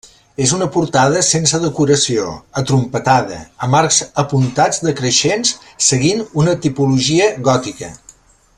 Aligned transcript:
És 0.43 0.51
una 0.57 0.67
portada 0.75 1.19
sense 1.27 1.59
decoració, 1.65 2.23
atrompetada, 2.61 3.37
amb 3.67 3.79
arcs 3.81 4.01
apuntats 4.23 4.81
decreixents, 4.89 5.53
seguint 5.91 6.25
una 6.45 6.57
tipologia 6.65 7.29
gòtica. 7.51 7.93